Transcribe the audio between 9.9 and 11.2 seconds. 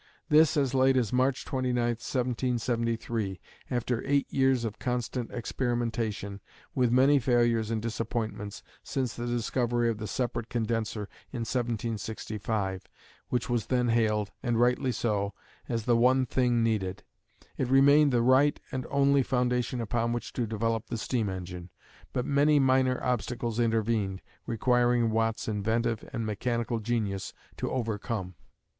of the separate condenser